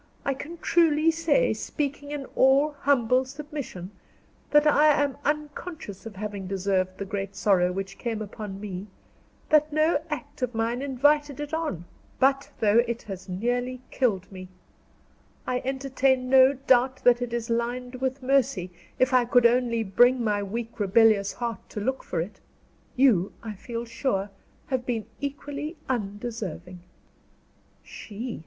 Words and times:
I 0.25 0.33
can 0.33 0.57
truly 0.57 1.11
say, 1.11 1.53
speaking 1.53 2.09
in 2.09 2.25
all 2.35 2.71
humble 2.71 3.23
submission, 3.23 3.91
that 4.49 4.65
I 4.65 4.87
am 4.87 5.15
unconscious 5.23 6.07
of 6.07 6.15
having 6.15 6.47
deserved 6.47 6.97
the 6.97 7.05
great 7.05 7.35
sorrow 7.35 7.71
which 7.71 7.99
came 7.99 8.19
upon 8.19 8.59
me; 8.59 8.87
that 9.49 9.71
no 9.71 10.01
act 10.09 10.41
of 10.41 10.55
mine 10.55 10.81
invited 10.81 11.39
it 11.39 11.53
on; 11.53 11.85
but 12.17 12.49
though 12.59 12.79
it 12.87 13.03
has 13.03 13.29
nearly 13.29 13.79
killed 13.91 14.31
me, 14.31 14.47
I 15.45 15.59
entertain 15.63 16.31
no 16.31 16.53
doubt 16.53 17.03
that 17.03 17.21
it 17.21 17.31
is 17.31 17.51
lined 17.51 17.93
with 18.01 18.23
mercy, 18.23 18.71
if 18.97 19.13
I 19.13 19.23
could 19.25 19.45
only 19.45 19.83
bring 19.83 20.23
my 20.23 20.41
weak 20.41 20.79
rebellious 20.79 21.33
heart 21.33 21.69
to 21.69 21.79
look 21.79 22.03
for 22.03 22.19
it. 22.21 22.41
You, 22.95 23.33
I 23.43 23.53
feel 23.53 23.85
sure, 23.85 24.31
have 24.65 24.83
been 24.83 25.05
equally 25.19 25.77
undeserving." 25.87 26.79
She? 27.83 28.39